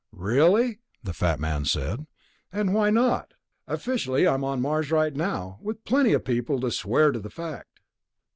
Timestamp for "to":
6.61-6.71, 7.11-7.19